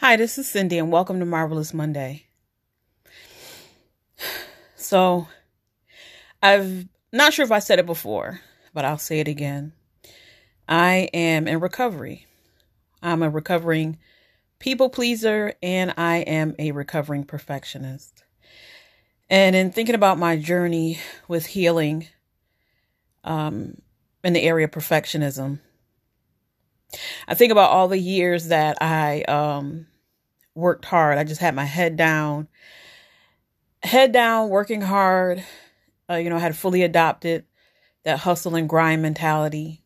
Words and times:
Hi, 0.00 0.16
this 0.16 0.36
is 0.36 0.46
Cindy, 0.46 0.76
and 0.76 0.92
welcome 0.92 1.20
to 1.20 1.24
Marvelous 1.24 1.72
Monday. 1.72 2.26
So, 4.76 5.26
I've 6.40 6.86
not 7.12 7.32
sure 7.32 7.44
if 7.44 7.50
I 7.50 7.58
said 7.60 7.78
it 7.78 7.86
before, 7.86 8.40
but 8.74 8.84
I'll 8.84 8.98
say 8.98 9.20
it 9.20 9.26
again. 9.26 9.72
I 10.68 11.08
am 11.12 11.48
in 11.48 11.58
recovery. 11.58 12.26
I'm 13.02 13.22
a 13.22 13.30
recovering 13.30 13.98
people 14.60 14.90
pleaser, 14.90 15.54
and 15.62 15.94
I 15.96 16.18
am 16.18 16.54
a 16.58 16.72
recovering 16.72 17.24
perfectionist. 17.24 18.22
And 19.30 19.56
in 19.56 19.72
thinking 19.72 19.96
about 19.96 20.18
my 20.18 20.36
journey 20.36 21.00
with 21.26 21.46
healing 21.46 22.06
um, 23.24 23.80
in 24.22 24.34
the 24.34 24.42
area 24.42 24.66
of 24.66 24.70
perfectionism, 24.72 25.58
I 27.28 27.34
think 27.34 27.52
about 27.52 27.70
all 27.70 27.88
the 27.88 27.98
years 27.98 28.48
that 28.48 28.78
I 28.80 29.22
um, 29.22 29.86
worked 30.54 30.84
hard. 30.84 31.18
I 31.18 31.24
just 31.24 31.40
had 31.40 31.54
my 31.54 31.64
head 31.64 31.96
down, 31.96 32.48
head 33.82 34.12
down, 34.12 34.48
working 34.48 34.80
hard. 34.80 35.44
Uh, 36.08 36.14
you 36.14 36.30
know, 36.30 36.36
I 36.36 36.40
had 36.40 36.56
fully 36.56 36.82
adopted 36.82 37.44
that 38.04 38.20
hustle 38.20 38.54
and 38.54 38.68
grind 38.68 39.02
mentality. 39.02 39.82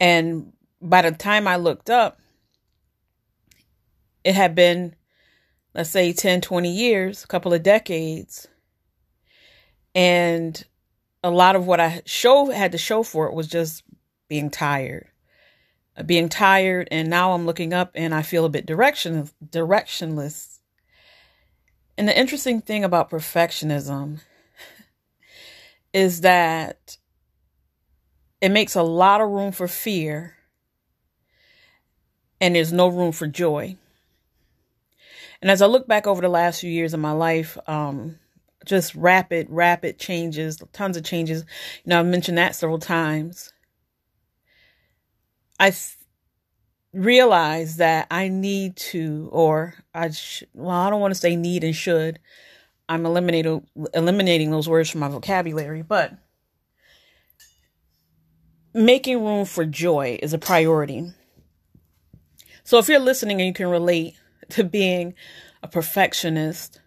And 0.00 0.52
by 0.80 1.02
the 1.02 1.12
time 1.12 1.46
I 1.46 1.56
looked 1.56 1.90
up, 1.90 2.18
it 4.24 4.34
had 4.34 4.54
been, 4.54 4.94
let's 5.74 5.90
say, 5.90 6.12
10, 6.12 6.40
20 6.40 6.70
years, 6.70 7.24
a 7.24 7.26
couple 7.26 7.52
of 7.52 7.62
decades. 7.62 8.48
And 9.94 10.64
a 11.22 11.30
lot 11.30 11.54
of 11.54 11.66
what 11.66 11.80
I 11.80 12.02
show 12.04 12.50
had 12.50 12.72
to 12.72 12.78
show 12.78 13.02
for 13.02 13.26
it 13.26 13.34
was 13.34 13.46
just 13.46 13.84
being 14.28 14.50
tired 14.50 15.11
being 16.06 16.28
tired 16.28 16.88
and 16.90 17.10
now 17.10 17.32
I'm 17.32 17.44
looking 17.44 17.72
up 17.72 17.92
and 17.94 18.14
I 18.14 18.22
feel 18.22 18.44
a 18.44 18.50
bit 18.50 18.66
direction 18.66 19.28
directionless. 19.44 20.58
And 21.98 22.08
the 22.08 22.18
interesting 22.18 22.60
thing 22.60 22.84
about 22.84 23.10
perfectionism 23.10 24.20
is 25.92 26.22
that 26.22 26.96
it 28.40 28.48
makes 28.50 28.74
a 28.74 28.82
lot 28.82 29.20
of 29.20 29.28
room 29.28 29.52
for 29.52 29.68
fear 29.68 30.36
and 32.40 32.56
there's 32.56 32.72
no 32.72 32.88
room 32.88 33.12
for 33.12 33.26
joy. 33.26 33.76
And 35.40 35.50
as 35.50 35.60
I 35.60 35.66
look 35.66 35.86
back 35.86 36.06
over 36.06 36.20
the 36.20 36.28
last 36.28 36.60
few 36.60 36.70
years 36.70 36.94
of 36.94 37.00
my 37.00 37.12
life, 37.12 37.58
um, 37.66 38.18
just 38.64 38.94
rapid, 38.94 39.48
rapid 39.50 39.98
changes, 39.98 40.60
tons 40.72 40.96
of 40.96 41.04
changes. 41.04 41.44
You 41.84 41.90
know, 41.90 42.00
I've 42.00 42.06
mentioned 42.06 42.38
that 42.38 42.54
several 42.54 42.78
times. 42.78 43.52
I 45.62 45.72
realized 46.92 47.78
that 47.78 48.08
I 48.10 48.26
need 48.26 48.74
to, 48.76 49.28
or 49.30 49.74
I, 49.94 50.10
sh- 50.10 50.42
well, 50.52 50.70
I 50.70 50.90
don't 50.90 51.00
want 51.00 51.14
to 51.14 51.20
say 51.20 51.36
need 51.36 51.62
and 51.62 51.74
should. 51.74 52.18
I'm 52.88 53.06
eliminating 53.06 53.64
eliminating 53.94 54.50
those 54.50 54.68
words 54.68 54.90
from 54.90 55.02
my 55.02 55.08
vocabulary, 55.08 55.82
but 55.82 56.14
making 58.74 59.22
room 59.24 59.44
for 59.44 59.64
joy 59.64 60.18
is 60.20 60.32
a 60.32 60.38
priority. 60.38 61.12
So 62.64 62.78
if 62.78 62.88
you're 62.88 62.98
listening 62.98 63.40
and 63.40 63.46
you 63.46 63.54
can 63.54 63.68
relate 63.68 64.16
to 64.50 64.64
being 64.64 65.14
a 65.62 65.68
perfectionist 65.68 66.80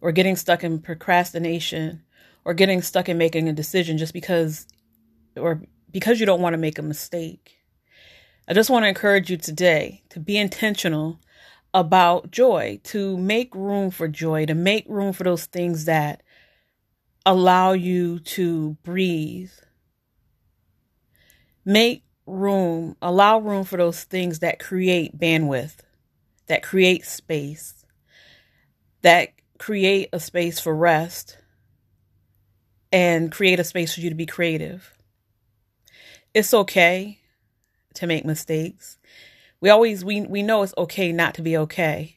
or 0.00 0.10
getting 0.10 0.36
stuck 0.36 0.64
in 0.64 0.80
procrastination 0.80 2.02
or 2.46 2.54
getting 2.54 2.80
stuck 2.80 3.10
in 3.10 3.18
making 3.18 3.50
a 3.50 3.52
decision 3.52 3.98
just 3.98 4.14
because 4.14 4.66
or 5.36 5.60
because 5.90 6.18
you 6.18 6.24
don't 6.24 6.40
want 6.40 6.54
to 6.54 6.58
make 6.58 6.78
a 6.78 6.82
mistake 6.82 7.58
I 8.46 8.52
just 8.52 8.68
want 8.68 8.84
to 8.84 8.88
encourage 8.88 9.30
you 9.30 9.38
today 9.38 10.02
to 10.10 10.20
be 10.20 10.36
intentional 10.36 11.18
about 11.72 12.30
joy, 12.30 12.78
to 12.84 13.16
make 13.16 13.54
room 13.54 13.90
for 13.90 14.06
joy, 14.06 14.44
to 14.46 14.54
make 14.54 14.84
room 14.86 15.14
for 15.14 15.24
those 15.24 15.46
things 15.46 15.86
that 15.86 16.22
allow 17.24 17.72
you 17.72 18.18
to 18.20 18.76
breathe. 18.82 19.50
Make 21.64 22.04
room, 22.26 22.96
allow 23.00 23.38
room 23.38 23.64
for 23.64 23.78
those 23.78 24.04
things 24.04 24.40
that 24.40 24.58
create 24.58 25.18
bandwidth, 25.18 25.76
that 26.46 26.62
create 26.62 27.06
space, 27.06 27.86
that 29.00 29.30
create 29.58 30.10
a 30.12 30.20
space 30.20 30.60
for 30.60 30.76
rest, 30.76 31.38
and 32.92 33.32
create 33.32 33.58
a 33.58 33.64
space 33.64 33.94
for 33.94 34.02
you 34.02 34.10
to 34.10 34.14
be 34.14 34.26
creative. 34.26 34.92
It's 36.34 36.52
okay 36.52 37.20
to 37.94 38.06
make 38.06 38.24
mistakes. 38.24 38.98
We 39.60 39.70
always 39.70 40.04
we 40.04 40.22
we 40.22 40.42
know 40.42 40.62
it's 40.62 40.74
okay 40.76 41.12
not 41.12 41.34
to 41.34 41.42
be 41.42 41.56
okay. 41.56 42.16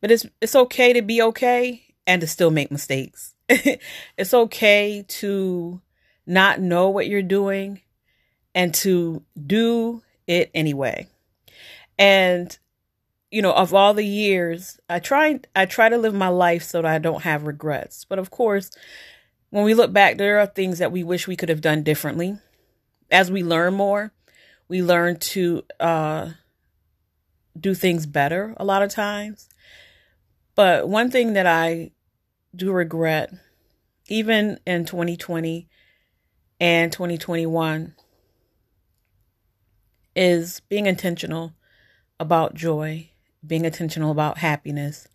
But 0.00 0.10
it's 0.10 0.26
it's 0.40 0.56
okay 0.56 0.92
to 0.92 1.02
be 1.02 1.20
okay 1.22 1.94
and 2.06 2.20
to 2.20 2.26
still 2.26 2.50
make 2.50 2.70
mistakes. 2.70 3.34
it's 3.48 4.34
okay 4.34 5.04
to 5.08 5.80
not 6.26 6.60
know 6.60 6.88
what 6.88 7.08
you're 7.08 7.22
doing 7.22 7.80
and 8.54 8.74
to 8.74 9.22
do 9.46 10.02
it 10.26 10.50
anyway. 10.54 11.08
And 11.98 12.56
you 13.30 13.42
know, 13.42 13.52
of 13.52 13.74
all 13.74 13.92
the 13.92 14.06
years, 14.06 14.80
I 14.88 15.00
try 15.00 15.40
I 15.54 15.66
try 15.66 15.88
to 15.88 15.98
live 15.98 16.14
my 16.14 16.28
life 16.28 16.62
so 16.62 16.82
that 16.82 16.90
I 16.90 16.98
don't 16.98 17.22
have 17.22 17.46
regrets. 17.46 18.04
But 18.04 18.18
of 18.18 18.30
course, 18.30 18.70
when 19.50 19.64
we 19.64 19.74
look 19.74 19.92
back, 19.92 20.16
there 20.18 20.38
are 20.38 20.46
things 20.46 20.78
that 20.78 20.92
we 20.92 21.02
wish 21.02 21.26
we 21.26 21.36
could 21.36 21.48
have 21.48 21.60
done 21.60 21.82
differently. 21.82 22.38
As 23.10 23.30
we 23.30 23.42
learn 23.42 23.74
more, 23.74 24.12
we 24.68 24.82
learn 24.82 25.18
to 25.18 25.62
uh, 25.80 26.30
do 27.58 27.74
things 27.74 28.06
better 28.06 28.54
a 28.58 28.64
lot 28.64 28.82
of 28.82 28.90
times. 28.90 29.48
But 30.54 30.88
one 30.88 31.10
thing 31.10 31.34
that 31.34 31.46
I 31.46 31.92
do 32.54 32.72
regret, 32.72 33.32
even 34.08 34.58
in 34.66 34.84
2020 34.84 35.68
and 36.60 36.92
2021, 36.92 37.94
is 40.16 40.60
being 40.68 40.86
intentional 40.86 41.54
about 42.18 42.54
joy, 42.54 43.08
being 43.46 43.64
intentional 43.64 44.10
about 44.10 44.38
happiness. 44.38 45.06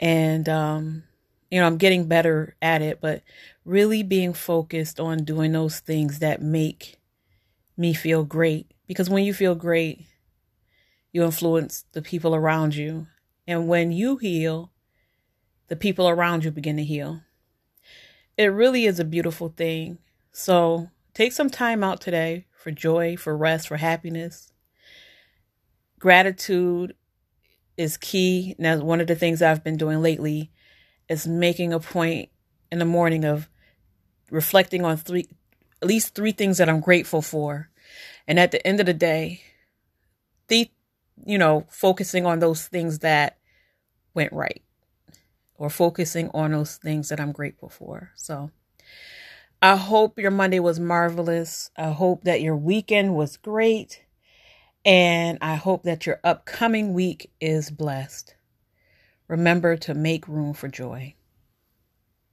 And, 0.00 0.48
um, 0.48 1.04
you 1.50 1.60
know, 1.60 1.66
I'm 1.66 1.78
getting 1.78 2.08
better 2.08 2.56
at 2.60 2.82
it, 2.82 3.00
but 3.00 3.22
really 3.64 4.02
being 4.02 4.32
focused 4.34 4.98
on 4.98 5.24
doing 5.24 5.52
those 5.52 5.78
things 5.78 6.18
that 6.18 6.42
make 6.42 6.96
me 7.76 7.94
feel 7.94 8.24
great 8.24 8.73
because 8.86 9.10
when 9.10 9.24
you 9.24 9.34
feel 9.34 9.54
great, 9.54 10.06
you 11.12 11.22
influence 11.22 11.84
the 11.92 12.02
people 12.02 12.34
around 12.34 12.74
you. 12.74 13.06
And 13.46 13.68
when 13.68 13.92
you 13.92 14.16
heal, 14.16 14.72
the 15.68 15.76
people 15.76 16.08
around 16.08 16.44
you 16.44 16.50
begin 16.50 16.76
to 16.76 16.84
heal. 16.84 17.22
It 18.36 18.46
really 18.46 18.86
is 18.86 18.98
a 18.98 19.04
beautiful 19.04 19.48
thing. 19.48 19.98
So 20.32 20.90
take 21.14 21.32
some 21.32 21.50
time 21.50 21.84
out 21.84 22.00
today 22.00 22.46
for 22.52 22.70
joy, 22.70 23.16
for 23.16 23.36
rest, 23.36 23.68
for 23.68 23.76
happiness. 23.76 24.52
Gratitude 25.98 26.94
is 27.76 27.96
key. 27.96 28.54
Now, 28.58 28.78
one 28.78 29.00
of 29.00 29.06
the 29.06 29.14
things 29.14 29.40
I've 29.40 29.64
been 29.64 29.76
doing 29.76 30.02
lately 30.02 30.50
is 31.08 31.26
making 31.26 31.72
a 31.72 31.80
point 31.80 32.30
in 32.72 32.78
the 32.78 32.84
morning 32.84 33.24
of 33.24 33.48
reflecting 34.30 34.84
on 34.84 34.96
three, 34.96 35.28
at 35.80 35.88
least 35.88 36.14
three 36.14 36.32
things 36.32 36.58
that 36.58 36.68
I'm 36.68 36.80
grateful 36.80 37.22
for 37.22 37.70
and 38.26 38.38
at 38.38 38.50
the 38.50 38.66
end 38.66 38.80
of 38.80 38.86
the 38.86 38.94
day, 38.94 39.42
the, 40.48 40.70
you 41.24 41.38
know, 41.38 41.66
focusing 41.68 42.26
on 42.26 42.38
those 42.38 42.66
things 42.66 43.00
that 43.00 43.38
went 44.14 44.32
right 44.32 44.62
or 45.56 45.70
focusing 45.70 46.30
on 46.34 46.52
those 46.52 46.76
things 46.76 47.08
that 47.08 47.20
I'm 47.20 47.32
grateful 47.32 47.68
for. 47.68 48.10
So 48.16 48.50
I 49.62 49.76
hope 49.76 50.18
your 50.18 50.30
Monday 50.30 50.60
was 50.60 50.80
marvelous. 50.80 51.70
I 51.76 51.90
hope 51.90 52.24
that 52.24 52.42
your 52.42 52.56
weekend 52.56 53.14
was 53.14 53.36
great. 53.36 54.02
And 54.84 55.38
I 55.40 55.54
hope 55.54 55.84
that 55.84 56.04
your 56.04 56.20
upcoming 56.22 56.92
week 56.92 57.30
is 57.40 57.70
blessed. 57.70 58.34
Remember 59.28 59.76
to 59.78 59.94
make 59.94 60.28
room 60.28 60.52
for 60.52 60.68
joy. 60.68 61.14